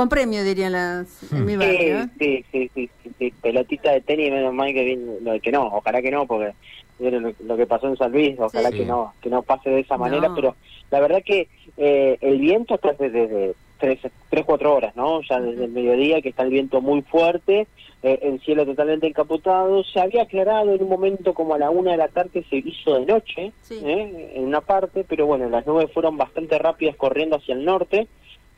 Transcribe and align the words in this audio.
Con 0.00 0.08
premio, 0.08 0.44
dirían 0.44 0.70
las, 0.70 1.32
en 1.32 1.44
mi 1.44 1.56
barrio. 1.56 2.02
¿eh? 2.02 2.08
Sí, 2.20 2.44
sí, 2.52 2.70
sí, 2.72 2.88
sí, 3.18 3.34
pelotita 3.42 3.90
de 3.90 4.00
tenis, 4.00 4.30
menos 4.30 4.54
mal 4.54 4.72
que, 4.72 5.40
que 5.42 5.50
no, 5.50 5.66
ojalá 5.66 6.00
que 6.00 6.12
no, 6.12 6.24
porque 6.24 6.54
lo, 7.00 7.56
que 7.56 7.66
pasó 7.66 7.88
en 7.88 7.96
San 7.96 8.12
Luis, 8.12 8.38
ojalá 8.38 8.70
que 8.70 8.86
no 8.86 9.12
que 9.20 9.28
no 9.28 9.42
pase 9.42 9.70
de 9.70 9.80
esa 9.80 9.96
manera, 9.96 10.32
pero 10.36 10.54
la 10.92 11.00
verdad 11.00 11.20
que 11.26 11.48
eh, 11.76 12.16
el 12.20 12.38
viento 12.38 12.76
está 12.76 12.92
desde, 12.92 13.56
tres, 13.80 13.98
tres, 14.30 14.44
cuatro 14.46 14.72
horas, 14.76 14.94
¿no? 14.94 15.20
Ya 15.22 15.40
desde 15.40 15.64
el 15.64 15.72
mediodía 15.72 16.22
que 16.22 16.28
está 16.28 16.44
el 16.44 16.50
viento 16.50 16.80
muy 16.80 17.02
fuerte, 17.02 17.66
eh, 18.04 18.20
el 18.22 18.40
cielo 18.42 18.64
totalmente 18.64 19.08
encapotado, 19.08 19.82
se 19.82 19.98
había 19.98 20.22
aclarado 20.22 20.74
en 20.74 20.80
un 20.80 20.88
momento 20.88 21.34
como 21.34 21.54
a 21.54 21.58
la 21.58 21.70
una 21.70 21.90
de 21.90 21.96
la 21.96 22.06
tarde 22.06 22.44
se 22.48 22.58
hizo 22.58 23.00
de 23.00 23.06
noche, 23.06 23.52
¿eh? 23.70 24.32
en 24.36 24.44
una 24.44 24.60
parte, 24.60 25.04
pero 25.08 25.26
bueno, 25.26 25.48
las 25.48 25.66
nubes 25.66 25.90
fueron 25.92 26.16
bastante 26.16 26.56
rápidas 26.56 26.94
corriendo 26.94 27.34
hacia 27.34 27.56
el 27.56 27.64
norte, 27.64 28.06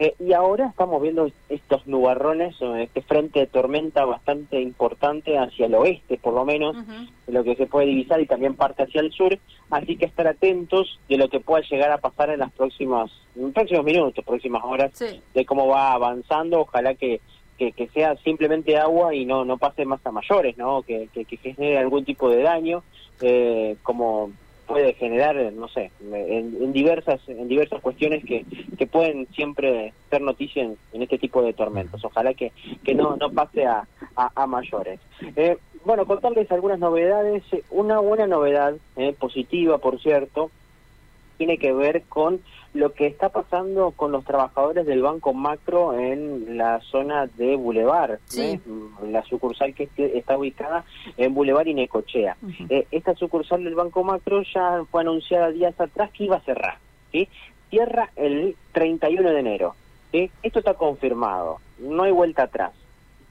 eh, 0.03 0.14
y 0.19 0.32
ahora 0.32 0.69
estamos 0.69 1.03
viendo 1.03 1.30
estos 1.51 1.87
nubarrones, 1.87 2.57
este 2.79 3.03
frente 3.03 3.41
de 3.41 3.46
tormenta 3.46 4.07
bastante 4.07 4.58
importante 4.58 5.36
hacia 5.36 5.67
el 5.67 5.75
oeste, 5.75 6.17
por 6.17 6.32
lo 6.32 6.46
menos, 6.46 6.75
de 7.27 7.32
lo 7.35 7.45
que 7.45 7.54
se 7.54 7.67
puede 7.67 7.89
divisar 7.89 8.18
y 8.18 8.25
también 8.25 8.55
parte 8.55 8.82
hacia 8.82 9.03
el 9.03 9.13
sur. 9.13 9.39
Así 9.68 9.99
que 9.99 10.07
estar 10.07 10.27
atentos 10.27 10.99
de 11.07 11.18
lo 11.18 11.29
que 11.29 11.41
pueda 11.41 11.63
llegar 11.68 11.93
a 11.93 11.99
pasar 11.99 12.31
en 12.31 12.39
las 12.39 12.50
próximas, 12.50 13.11
en 13.36 13.53
próximos 13.53 13.85
minutos, 13.85 14.25
próximas 14.25 14.63
horas, 14.64 14.91
de 15.35 15.44
cómo 15.44 15.67
va 15.67 15.93
avanzando. 15.93 16.61
Ojalá 16.61 16.94
que, 16.94 17.21
que, 17.58 17.89
sea 17.93 18.17
simplemente 18.25 18.79
agua 18.79 19.14
y 19.14 19.27
no, 19.27 19.44
no 19.44 19.58
pase 19.58 19.85
más 19.85 20.00
a 20.07 20.11
mayores, 20.11 20.57
¿no? 20.57 20.80
Que, 20.80 21.11
que, 21.13 21.36
genere 21.36 21.77
algún 21.77 22.07
tipo 22.07 22.30
de 22.30 22.43
daño, 22.43 22.82
eh, 23.21 23.77
como 23.82 24.30
puede 24.70 24.94
generar, 24.94 25.52
no 25.52 25.66
sé, 25.66 25.90
en, 26.12 26.72
diversas 26.72 27.20
en 27.29 27.48
diversas 27.48 27.80
cuestiones 27.82 28.24
que, 28.24 28.44
que 28.79 28.86
pueden 28.86 29.26
siempre 29.34 29.93
ser 30.08 30.20
noticia 30.22 30.62
en, 30.62 31.02
este 31.02 31.18
tipo 31.18 31.43
de 31.43 31.52
tormentos. 31.52 32.05
Ojalá 32.05 32.34
que, 32.34 32.52
que 32.84 32.94
no, 32.94 33.16
no 33.16 33.30
pase 33.33 33.66
a, 33.66 33.88
a, 34.14 34.46
mayores. 34.46 35.00
Eh, 35.34 35.56
bueno, 35.84 36.06
contarles 36.06 36.50
algunas 36.52 36.78
novedades. 36.78 37.42
Una 37.70 37.98
buena 37.98 38.28
novedad, 38.28 38.77
eh, 38.96 39.12
positiva, 39.18 39.78
por 39.78 40.00
cierto, 40.00 40.52
tiene 41.41 41.56
que 41.56 41.72
ver 41.72 42.02
con 42.02 42.42
lo 42.74 42.92
que 42.92 43.06
está 43.06 43.30
pasando 43.30 43.92
con 43.92 44.12
los 44.12 44.27
trabajadores 44.27 44.84
del 44.84 45.00
Banco 45.00 45.33
Macro 45.33 45.98
en 45.98 46.58
la 46.58 46.80
zona 46.83 47.28
de 47.28 47.56
Boulevard, 47.56 48.19
¿eh? 48.36 48.60
la 49.08 49.24
sucursal 49.24 49.72
que 49.74 49.88
está 49.96 50.36
ubicada 50.36 50.84
en 51.16 51.33
Boulevard 51.33 51.66
y 51.68 51.72
Necochea. 51.72 52.36
Eh, 52.68 52.86
esta 52.91 53.14
sucursal 53.14 53.64
del 53.64 53.74
Banco 53.74 54.05
Macro 54.05 54.42
ya 54.42 54.84
fue 54.91 55.00
anunciada 55.00 55.50
días 55.50 55.80
atrás 55.80 56.11
que 56.11 56.24
iba 56.24 56.36
a 56.36 56.41
cerrar. 56.41 56.77
¿sí? 57.11 57.27
Cierra 57.70 58.11
el 58.16 58.55
31 58.72 59.30
de 59.30 59.41
enero. 59.41 59.74
¿sí? 60.12 60.30
Esto 60.42 60.58
está 60.58 60.74
confirmado, 60.74 61.56
no 61.78 62.02
hay 62.02 62.12
vuelta 62.12 62.42
atrás. 62.42 62.72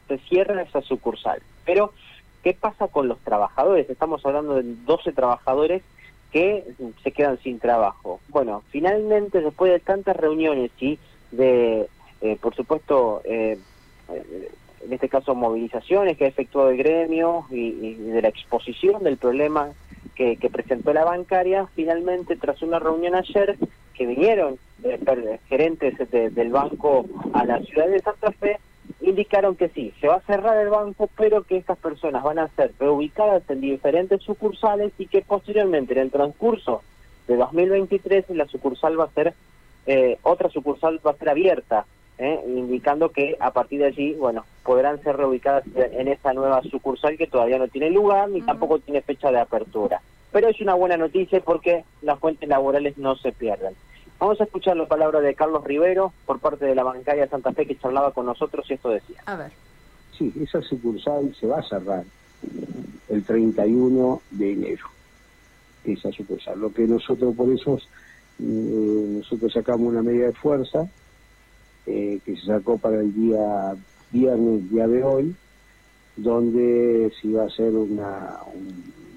Se 0.07 0.17
cierra 0.17 0.63
esa 0.63 0.81
sucursal. 0.81 1.43
Pero, 1.63 1.93
¿qué 2.41 2.55
pasa 2.55 2.87
con 2.87 3.07
los 3.07 3.19
trabajadores? 3.19 3.87
Estamos 3.87 4.25
hablando 4.25 4.55
de 4.55 4.63
12 4.63 5.11
trabajadores 5.11 5.83
que 6.31 6.63
se 7.03 7.11
quedan 7.11 7.39
sin 7.39 7.59
trabajo. 7.59 8.19
Bueno, 8.30 8.63
finalmente 8.69 9.41
después 9.41 9.72
de 9.72 9.80
tantas 9.80 10.16
reuniones 10.16 10.71
y 10.80 10.99
de, 11.31 11.88
eh, 12.21 12.38
por 12.41 12.55
supuesto, 12.55 13.21
eh, 13.25 13.58
eh, 14.11 14.49
en 14.86 14.94
este 14.94 15.09
caso 15.09 15.36
movilizaciones 15.36 16.17
que 16.17 16.25
ha 16.25 16.30
efectuado 16.30 16.69
el 16.69 16.77
gremio 16.77 17.45
y, 17.49 17.95
de 17.95 18.21
la 18.21 18.30
exposición 18.30 19.03
del 19.03 19.17
problema 19.17 19.69
que, 20.16 20.38
presentó 20.52 20.94
la 20.94 21.05
bancaria, 21.05 21.67
finalmente 21.75 22.36
tras 22.36 22.61
una 22.61 22.77
reunión 22.77 23.16
ayer 23.16 23.58
que 23.93 24.05
vinieron 24.05 24.58
gerentes 25.47 25.93
del 26.09 26.49
banco 26.49 27.05
a 27.31 27.45
la 27.45 27.59
ciudad 27.59 27.88
de 27.88 27.99
Santa 27.99 28.31
Fe, 28.33 28.59
indicaron 29.09 29.55
que 29.55 29.69
sí, 29.69 29.93
se 29.99 30.07
va 30.07 30.15
a 30.15 30.21
cerrar 30.21 30.57
el 30.57 30.69
banco, 30.69 31.09
pero 31.17 31.43
que 31.43 31.57
estas 31.57 31.77
personas 31.77 32.23
van 32.23 32.39
a 32.39 32.47
ser 32.49 32.71
reubicadas 32.79 33.43
en 33.49 33.61
diferentes 33.61 34.21
sucursales 34.21 34.93
y 34.97 35.07
que 35.07 35.21
posteriormente, 35.21 35.93
en 35.93 35.99
el 35.99 36.11
transcurso 36.11 36.81
de 37.27 37.36
2023, 37.36 38.30
la 38.31 38.47
sucursal 38.47 38.99
va 38.99 39.05
a 39.05 39.11
ser, 39.11 39.33
eh, 39.86 40.17
otra 40.23 40.49
sucursal 40.49 40.99
va 41.05 41.11
a 41.11 41.17
ser 41.17 41.30
abierta, 41.30 41.86
eh, 42.17 42.39
indicando 42.47 43.09
que 43.09 43.37
a 43.39 43.52
partir 43.52 43.80
de 43.80 43.87
allí, 43.87 44.14
bueno, 44.14 44.45
podrán 44.64 45.02
ser 45.02 45.15
reubicadas 45.15 45.64
en 45.76 46.08
esa 46.09 46.33
nueva 46.33 46.61
sucursal 46.64 47.17
que 47.17 47.27
todavía 47.27 47.58
no 47.58 47.70
tiene 47.70 47.89
lugar 47.89 48.30
ni 48.30 48.41
tampoco 48.41 48.80
tiene 48.80 49.02
fecha 49.02 49.31
de 49.31 49.39
apertura. 49.39 50.02
Pero 50.31 50.49
es 50.49 50.59
una 50.59 50.73
buena 50.73 50.97
noticia 50.97 51.39
porque 51.39 51.86
las 52.02 52.20
fuentes 52.20 52.47
laborales 52.49 52.97
no 52.97 53.15
se 53.15 53.31
pierden. 53.31 53.73
Vamos 54.19 54.41
a 54.41 54.43
escuchar 54.43 54.75
la 54.75 54.85
palabra 54.85 55.21
de 55.21 55.33
Carlos 55.33 55.63
Rivero 55.63 56.11
por 56.25 56.39
parte 56.39 56.65
de 56.65 56.75
la 56.75 56.83
bancaria 56.83 57.27
Santa 57.30 57.53
Fe 57.53 57.65
que 57.65 57.77
charlaba 57.77 58.11
con 58.11 58.25
nosotros 58.25 58.69
y 58.69 58.73
esto 58.73 58.89
decía. 58.89 59.23
A 59.25 59.35
ver. 59.37 59.52
Sí, 60.17 60.33
esa 60.41 60.61
sucursal 60.61 61.33
se 61.39 61.47
va 61.47 61.59
a 61.59 61.63
cerrar 61.63 62.03
el 63.08 63.23
31 63.23 64.21
de 64.31 64.52
enero. 64.52 64.85
Esa 65.85 66.11
sucursal. 66.11 66.59
Lo 66.59 66.73
que 66.73 66.85
nosotros 66.85 67.33
por 67.33 67.49
eso, 67.49 67.77
eh, 67.77 69.05
nosotros 69.19 69.53
sacamos 69.53 69.87
una 69.87 70.03
medida 70.03 70.25
de 70.25 70.33
fuerza 70.33 70.85
eh, 71.85 72.19
que 72.25 72.35
se 72.35 72.47
sacó 72.47 72.77
para 72.77 72.99
el 72.99 73.13
día 73.13 73.73
viernes, 74.11 74.69
día 74.69 74.85
de 74.85 75.02
hoy, 75.02 75.33
donde 76.17 77.09
se 77.21 77.27
iba 77.27 77.43
a 77.43 77.47
hacer 77.47 77.71
una, 77.71 78.37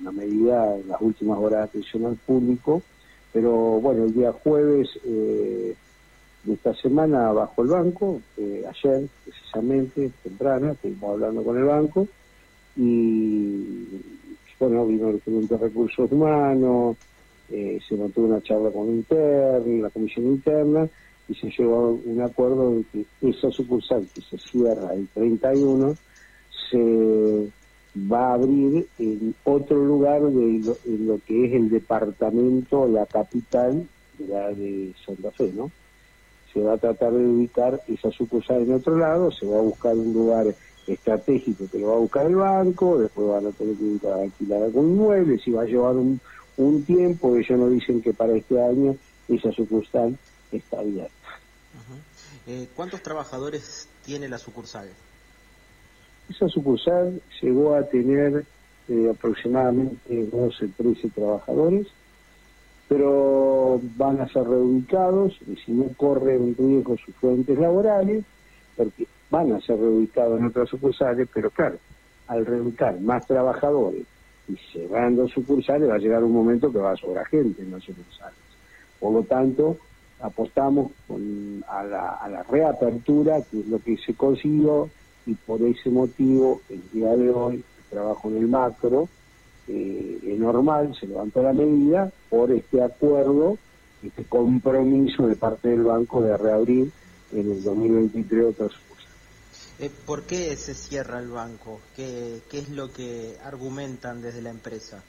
una 0.00 0.12
medida 0.12 0.76
en 0.76 0.88
las 0.88 1.00
últimas 1.00 1.38
horas 1.40 1.58
de 1.58 1.64
atención 1.64 2.06
al 2.06 2.14
público 2.14 2.82
pero 3.32 3.80
bueno, 3.80 4.04
el 4.04 4.14
día 4.14 4.32
jueves 4.32 4.88
eh, 5.04 5.74
de 6.44 6.52
esta 6.52 6.74
semana 6.74 7.32
bajo 7.32 7.62
el 7.62 7.68
banco, 7.68 8.20
eh, 8.36 8.64
ayer 8.68 9.08
precisamente, 9.24 10.10
temprano, 10.22 10.72
estuvimos 10.72 11.10
hablando 11.10 11.42
con 11.42 11.58
el 11.58 11.64
banco 11.64 12.06
y 12.76 13.86
bueno, 14.58 14.86
vino 14.86 15.08
el 15.08 15.20
gerente 15.20 15.56
de 15.56 15.60
recursos 15.64 16.12
humanos, 16.12 16.96
eh, 17.50 17.80
se 17.88 17.96
mantuvo 17.96 18.26
una 18.26 18.40
charla 18.42 18.70
con 18.70 18.88
interna, 18.88 19.82
la 19.82 19.90
comisión 19.90 20.26
interna 20.26 20.88
y 21.28 21.34
se 21.34 21.50
llegó 21.50 21.74
a 21.74 21.90
un 21.90 22.20
acuerdo 22.20 22.76
de 22.76 22.84
que 22.92 23.28
esa 23.28 23.50
sucursal 23.50 24.06
que 24.14 24.20
se 24.20 24.38
cierra 24.38 24.94
el 24.94 25.08
31 25.08 25.96
se 26.70 27.50
va 27.96 28.30
a 28.30 28.34
abrir 28.34 28.88
en 28.98 29.34
otro 29.44 29.76
lugar 29.84 30.22
de 30.22 30.60
lo, 30.60 30.76
en 30.84 31.06
lo 31.06 31.20
que 31.26 31.46
es 31.46 31.52
el 31.52 31.68
departamento, 31.68 32.88
la 32.88 33.06
capital 33.06 33.86
de 34.18 34.28
la 34.28 34.48
de 34.50 34.94
Santa 35.04 35.30
Fe, 35.30 35.52
¿no? 35.52 35.70
Se 36.52 36.60
va 36.60 36.74
a 36.74 36.78
tratar 36.78 37.12
de 37.12 37.26
ubicar 37.26 37.80
esa 37.88 38.10
sucursal 38.10 38.62
en 38.62 38.74
otro 38.74 38.96
lado, 38.96 39.30
se 39.30 39.46
va 39.46 39.58
a 39.58 39.62
buscar 39.62 39.94
un 39.94 40.12
lugar 40.12 40.54
estratégico 40.86 41.66
que 41.70 41.78
lo 41.78 41.88
va 41.88 41.94
a 41.94 41.98
buscar 41.98 42.26
el 42.26 42.36
banco, 42.36 42.98
después 42.98 43.28
van 43.28 43.46
a 43.46 43.52
tener 43.52 43.76
que 43.76 44.08
alquilar 44.08 44.62
algún 44.62 44.90
inmueble, 44.90 45.38
si 45.38 45.50
va 45.50 45.62
a 45.62 45.66
llevar 45.66 45.96
un, 45.96 46.20
un 46.56 46.84
tiempo, 46.84 47.36
ellos 47.36 47.58
nos 47.58 47.70
dicen 47.70 48.02
que 48.02 48.12
para 48.12 48.34
este 48.34 48.60
año 48.60 48.96
esa 49.28 49.52
sucursal 49.52 50.18
está 50.50 50.80
abierta. 50.80 51.12
Eh, 52.46 52.68
¿Cuántos 52.74 53.02
trabajadores 53.02 53.88
tiene 54.04 54.28
la 54.28 54.38
sucursal? 54.38 54.88
Esa 56.32 56.48
sucursal 56.48 57.20
llegó 57.42 57.74
a 57.74 57.82
tener 57.82 58.44
eh, 58.88 59.10
aproximadamente 59.10 60.26
12, 60.26 60.68
13 60.78 61.10
trabajadores, 61.10 61.88
pero 62.88 63.78
van 63.96 64.20
a 64.20 64.28
ser 64.28 64.44
reubicados 64.44 65.38
y 65.46 65.56
si 65.56 65.72
no 65.72 65.88
corren 65.94 66.56
riesgo 66.58 66.96
sus 66.96 67.14
fuentes 67.16 67.58
laborales, 67.58 68.24
porque 68.76 69.06
van 69.30 69.52
a 69.52 69.60
ser 69.60 69.78
reubicados 69.78 70.40
en 70.40 70.46
otras 70.46 70.70
sucursales, 70.70 71.28
pero 71.34 71.50
claro, 71.50 71.76
al 72.28 72.46
reubicar 72.46 72.98
más 73.00 73.26
trabajadores 73.26 74.04
y 74.48 74.56
cerrando 74.72 75.28
sucursales 75.28 75.90
va 75.90 75.96
a 75.96 75.98
llegar 75.98 76.24
un 76.24 76.32
momento 76.32 76.72
que 76.72 76.78
va 76.78 76.92
a 76.92 76.96
sobrar 76.96 77.26
gente 77.26 77.60
en 77.60 77.72
las 77.72 77.82
sucursales. 77.82 78.38
Por 78.98 79.12
lo 79.12 79.22
tanto, 79.24 79.76
apostamos 80.20 80.92
a, 81.68 81.84
la, 81.84 82.08
a 82.12 82.28
la 82.28 82.42
reapertura, 82.44 83.42
que 83.50 83.60
es 83.60 83.66
lo 83.66 83.78
que 83.80 83.98
se 83.98 84.14
consiguió 84.14 84.88
y 85.26 85.34
por 85.34 85.62
ese 85.62 85.90
motivo 85.90 86.60
el 86.68 86.82
día 86.92 87.16
de 87.16 87.30
hoy 87.30 87.54
el 87.56 87.84
trabajo 87.90 88.28
en 88.28 88.36
el 88.38 88.48
macro 88.48 89.08
eh, 89.68 90.18
es 90.24 90.38
normal, 90.38 90.94
se 90.98 91.06
levantó 91.06 91.42
la 91.42 91.52
medida 91.52 92.10
por 92.28 92.50
este 92.50 92.82
acuerdo, 92.82 93.58
este 94.02 94.24
compromiso 94.24 95.26
de 95.26 95.36
parte 95.36 95.68
del 95.68 95.84
banco 95.84 96.20
de 96.22 96.36
reabrir 96.36 96.90
en 97.32 97.52
el 97.52 97.62
2023 97.62 98.46
otras 98.46 98.72
cosas. 98.72 99.06
Eh, 99.78 99.90
¿Por 100.04 100.24
qué 100.24 100.56
se 100.56 100.74
cierra 100.74 101.20
el 101.20 101.28
banco? 101.28 101.80
¿Qué, 101.94 102.40
¿Qué 102.50 102.58
es 102.58 102.70
lo 102.70 102.92
que 102.92 103.36
argumentan 103.44 104.20
desde 104.20 104.42
la 104.42 104.50
empresa? 104.50 105.02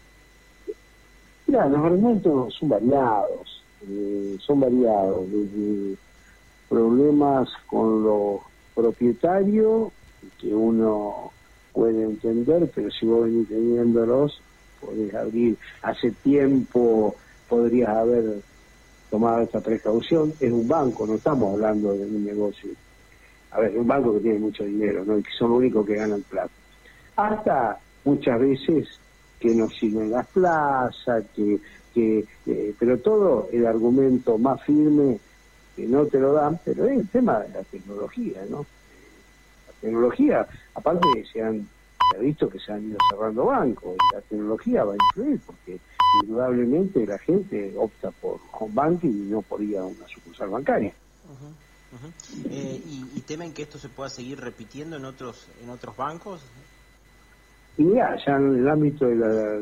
Mira, 1.48 1.68
los 1.68 1.80
argumentos 1.80 2.56
son 2.60 2.70
variados, 2.70 3.64
eh, 3.88 4.38
son 4.40 4.60
variados, 4.60 5.30
desde 5.32 5.98
problemas 6.70 7.50
con 7.68 8.04
los 8.04 8.42
propietarios 8.74 9.92
que 10.40 10.54
uno 10.54 11.32
puede 11.72 12.04
entender, 12.04 12.70
pero 12.74 12.90
si 12.92 13.06
vos 13.06 13.26
venís 13.26 13.48
teniéndolos, 13.48 14.42
podés 14.80 15.14
abrir. 15.14 15.58
Hace 15.82 16.12
tiempo 16.12 17.16
podrías 17.50 17.90
haber 17.90 18.42
tomado 19.10 19.42
esta 19.42 19.62
precaución. 19.62 20.34
Es 20.40 20.52
un 20.52 20.68
banco, 20.68 21.06
no 21.06 21.16
estamos 21.16 21.54
hablando 21.54 21.94
de 21.94 22.06
un 22.06 22.26
negocio. 22.26 22.72
a 23.52 23.60
ver, 23.60 23.78
un 23.78 23.88
banco 23.88 24.14
que 24.16 24.22
tiene 24.22 24.40
mucho 24.40 24.64
dinero, 24.64 25.04
¿no? 25.06 25.18
Y 25.18 25.24
que 25.24 25.32
son 25.38 25.50
los 25.50 25.60
únicos 25.60 25.86
que 25.86 25.96
ganan 25.96 26.22
plata. 26.24 26.52
Hasta 27.16 27.80
muchas 28.06 28.40
veces 28.40 28.88
que 29.40 29.54
no 29.54 29.70
sirven 29.70 30.10
las 30.10 30.26
plazas, 30.28 31.26
que, 31.36 31.60
que 31.94 32.26
eh, 32.48 32.74
pero 32.80 32.98
todo 32.98 33.50
el 33.52 33.66
argumento 33.68 34.38
más 34.38 34.62
firme 34.64 35.20
que 35.76 35.86
no 35.86 36.06
te 36.06 36.20
lo 36.20 36.34
dan, 36.34 36.60
pero 36.64 36.86
es 36.86 37.00
el 37.00 37.08
tema 37.10 37.40
de 37.40 37.50
la 37.50 37.64
tecnología, 37.64 38.46
¿no? 38.50 38.66
Tecnología, 39.84 40.48
aparte 40.74 41.26
se 41.32 41.42
han 41.42 41.68
se 42.12 42.18
ha 42.18 42.20
visto 42.20 42.50
que 42.50 42.60
se 42.60 42.72
han 42.72 42.84
ido 42.86 42.98
cerrando 43.10 43.46
bancos 43.46 43.96
y 43.96 44.16
la 44.16 44.22
tecnología 44.22 44.84
va 44.84 44.94
a 44.94 44.98
influir 44.98 45.40
porque 45.46 45.80
indudablemente 46.22 47.06
la 47.06 47.18
gente 47.18 47.74
opta 47.78 48.12
por 48.12 48.40
home 48.52 48.74
banking 48.74 49.10
y 49.10 49.32
no 49.32 49.42
por 49.42 49.62
ir 49.62 49.78
a 49.78 49.84
una 49.84 50.08
sucursal 50.08 50.50
bancaria. 50.50 50.94
Eh, 52.50 52.82
¿y, 53.16 53.20
temen 53.22 53.54
que 53.54 53.64
esto 53.64 53.78
se 53.78 53.88
pueda 53.88 54.10
seguir 54.10 54.40
repitiendo 54.40 54.98
en 54.98 55.06
otros 55.06 55.48
en 55.64 55.70
otros 55.70 55.96
bancos? 55.96 56.42
Y 57.78 57.94
ya, 57.94 58.16
ya 58.26 58.36
en 58.36 58.56
el 58.56 58.68
ámbito 58.68 59.06
de 59.06 59.16
la, 59.16 59.60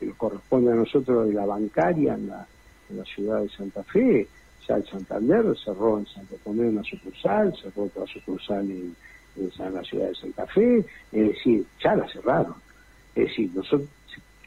que 0.00 0.10
corresponde 0.12 0.72
a 0.72 0.74
nosotros 0.74 1.28
de 1.28 1.34
la 1.34 1.44
bancaria 1.44 2.14
en 2.14 2.28
la, 2.28 2.46
en 2.90 2.98
la 2.98 3.04
ciudad 3.04 3.40
de 3.40 3.48
Santa 3.50 3.82
Fe, 3.84 4.26
ya 4.66 4.76
el 4.76 4.86
Santander 4.86 5.44
cerró 5.62 5.98
en 5.98 6.06
Santa 6.06 6.36
Tomé 6.42 6.68
una 6.68 6.82
sucursal, 6.82 7.54
cerró 7.62 7.84
otra 7.84 8.06
sucursal 8.06 8.70
en, 8.70 8.96
en 9.36 9.74
la 9.74 9.82
ciudad 9.82 10.08
de 10.08 10.14
Santa 10.14 10.46
Fe, 10.46 10.78
es 11.12 11.28
decir, 11.28 11.64
ya 11.82 11.96
la 11.96 12.08
cerraron. 12.08 12.54
Es 13.14 13.28
decir, 13.28 13.50
nosotros, 13.54 13.88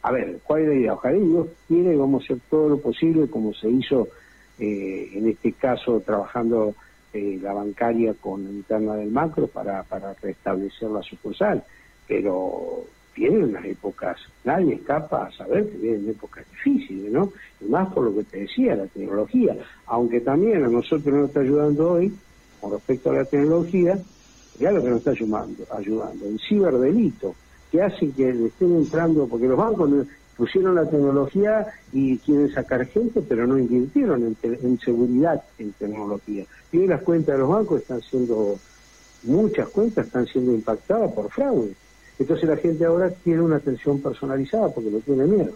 a 0.02 0.12
ver, 0.12 0.40
¿cuál 0.44 0.64
es 0.64 0.68
la 0.70 0.76
idea? 0.76 0.94
Ojalá 0.94 1.18
Dios 1.18 1.48
quiere, 1.68 1.96
vamos 1.96 2.22
a 2.22 2.26
hacer 2.26 2.38
todo 2.50 2.70
lo 2.70 2.80
posible 2.80 3.28
como 3.28 3.54
se 3.54 3.70
hizo 3.70 4.08
eh, 4.60 5.12
en 5.14 5.30
este 5.30 5.52
caso 5.54 6.02
trabajando 6.06 6.74
eh, 7.14 7.40
la 7.42 7.54
bancaria 7.54 8.14
con 8.20 8.44
la 8.44 8.50
interna 8.50 8.96
del 8.96 9.12
macro 9.12 9.48
para, 9.48 9.84
para 9.84 10.14
restablecer 10.16 10.90
la 10.90 11.02
sucursal. 11.02 11.64
Pero 12.08 12.86
vienen 13.16 13.46
unas 13.46 13.66
épocas, 13.66 14.18
nadie 14.44 14.76
escapa 14.76 15.26
a 15.26 15.32
saber 15.32 15.70
que 15.70 15.78
vienen 15.78 16.10
épocas 16.10 16.46
difíciles, 16.52 17.12
¿no? 17.12 17.34
Y 17.60 17.66
más 17.66 17.92
por 17.94 18.06
lo 18.06 18.16
que 18.16 18.24
te 18.24 18.40
decía, 18.42 18.76
la 18.76 18.86
tecnología. 18.88 19.56
Aunque 19.88 20.22
también 20.22 20.64
a 20.64 20.68
nosotros 20.68 21.14
nos 21.14 21.28
está 21.30 21.40
ayudando 21.42 21.94
hoy, 21.94 22.14
con 22.62 22.72
respecto 22.72 23.12
a 23.12 23.16
la 23.16 23.26
tecnología, 23.26 24.00
ya 24.60 24.72
lo 24.72 24.84
que 24.84 24.90
nos 24.90 25.00
está 25.00 25.12
ayudando, 25.12 25.64
ayudando, 25.72 26.26
el 26.26 26.40
ciberdelito, 26.40 27.36
que 27.72 27.82
hace 27.82 28.10
que 28.12 28.34
le 28.34 28.48
estén 28.48 28.76
entrando, 28.76 29.28
porque 29.28 29.48
los 29.48 29.58
bancos 29.58 30.08
pusieron 30.36 30.76
la 30.76 30.86
tecnología 30.86 31.66
y 31.92 32.18
quieren 32.20 32.54
sacar 32.54 32.86
gente, 32.88 33.22
pero 33.22 33.48
no 33.48 33.58
invirtieron 33.58 34.36
en, 34.44 34.80
seguridad 34.80 35.44
en 35.58 35.74
tecnología. 35.74 36.46
Y 36.72 36.78
hoy 36.78 36.88
las 36.88 37.02
cuentas 37.02 37.36
de 37.36 37.40
los 37.40 37.50
bancos 37.50 37.82
están 37.82 38.02
siendo, 38.02 38.58
muchas 39.24 39.68
cuentas 39.70 40.06
están 40.06 40.28
siendo 40.28 40.54
impactadas 40.54 41.12
por 41.12 41.30
fraude. 41.32 41.74
Entonces 42.20 42.48
la 42.48 42.58
gente 42.58 42.86
ahora 42.86 43.10
tiene 43.10 43.42
una 43.42 43.58
atención 43.58 44.00
personalizada 44.00 44.70
porque 44.70 44.92
lo 44.92 45.00
tiene 45.00 45.26
miedo. 45.26 45.54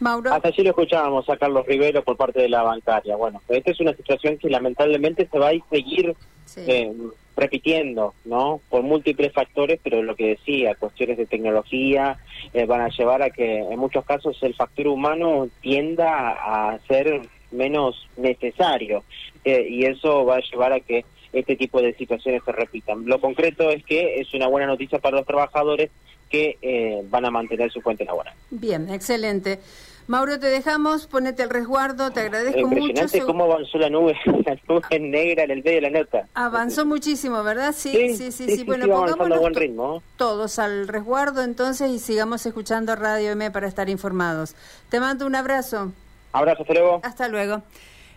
Mauro. 0.00 0.32
Hasta 0.32 0.48
allí 0.48 0.62
lo 0.62 0.70
escuchábamos 0.70 1.28
a 1.28 1.36
Carlos 1.36 1.66
Rivero 1.66 2.02
por 2.04 2.16
parte 2.16 2.40
de 2.40 2.48
la 2.48 2.62
bancaria. 2.62 3.16
Bueno, 3.16 3.42
esta 3.48 3.70
es 3.70 3.80
una 3.80 3.94
situación 3.94 4.38
que 4.38 4.48
lamentablemente 4.48 5.28
se 5.30 5.38
va 5.38 5.48
a 5.48 5.68
seguir 5.70 6.14
eh, 6.56 6.94
repitiendo, 7.38 8.14
¿no? 8.24 8.60
Por 8.68 8.82
múltiples 8.82 9.32
factores, 9.32 9.78
pero 9.82 10.02
lo 10.02 10.16
que 10.16 10.30
decía, 10.30 10.74
cuestiones 10.74 11.16
de 11.16 11.26
tecnología 11.26 12.18
eh, 12.52 12.66
van 12.66 12.80
a 12.80 12.88
llevar 12.88 13.22
a 13.22 13.30
que 13.30 13.58
en 13.58 13.78
muchos 13.78 14.04
casos 14.04 14.36
el 14.42 14.54
factor 14.54 14.88
humano 14.88 15.48
tienda 15.60 16.30
a 16.30 16.78
ser 16.88 17.22
menos 17.50 18.08
necesario 18.16 19.04
eh, 19.44 19.66
y 19.70 19.84
eso 19.84 20.24
va 20.24 20.36
a 20.36 20.40
llevar 20.40 20.72
a 20.72 20.80
que 20.80 21.04
este 21.32 21.56
tipo 21.56 21.80
de 21.80 21.94
situaciones 21.94 22.42
se 22.44 22.52
repitan. 22.52 23.06
Lo 23.06 23.20
concreto 23.20 23.70
es 23.70 23.84
que 23.84 24.20
es 24.20 24.34
una 24.34 24.48
buena 24.48 24.66
noticia 24.66 24.98
para 24.98 25.18
los 25.18 25.26
trabajadores 25.26 25.90
que 26.28 26.58
eh, 26.60 27.02
van 27.08 27.24
a 27.24 27.30
mantener 27.30 27.70
su 27.70 27.80
fuente 27.80 28.04
laboral. 28.04 28.34
Bien, 28.50 28.90
excelente. 28.90 29.60
Mauro, 30.08 30.38
te 30.40 30.46
dejamos, 30.46 31.06
ponete 31.06 31.42
el 31.42 31.50
resguardo, 31.50 32.10
te 32.10 32.20
agradezco 32.20 32.60
Impresionante 32.60 33.18
mucho. 33.18 33.26
cómo 33.26 33.44
avanzó 33.44 33.76
la 33.76 33.90
nube, 33.90 34.16
la 34.24 34.56
nube 34.66 35.00
negra 35.00 35.44
en 35.44 35.50
el 35.50 35.62
medio 35.62 35.76
de 35.76 35.80
la 35.82 35.90
nota. 35.90 36.26
Avanzó 36.32 36.86
muchísimo, 36.86 37.42
¿verdad? 37.42 37.74
Sí, 37.76 38.16
sí, 38.16 38.32
sí. 38.32 38.48
sí, 38.48 38.64
bueno, 38.64 38.88
pongámonos 38.88 39.38
buen 39.38 39.54
ritmo. 39.54 40.02
todos 40.16 40.58
al 40.58 40.88
resguardo 40.88 41.42
entonces 41.42 41.90
y 41.90 41.98
sigamos 41.98 42.46
escuchando 42.46 42.96
Radio 42.96 43.32
M 43.32 43.50
para 43.50 43.68
estar 43.68 43.90
informados. 43.90 44.54
Te 44.88 44.98
mando 44.98 45.26
un 45.26 45.34
abrazo. 45.34 45.92
Abrazo, 46.32 46.62
hasta 46.62 46.72
luego. 46.72 47.00
Hasta 47.02 47.28
luego. 47.28 47.62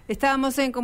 Estábamos 0.08 0.58
en 0.60 0.72
comunicación. 0.72 0.82